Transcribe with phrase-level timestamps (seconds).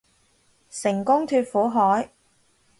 [0.71, 2.11] 成功脫苦海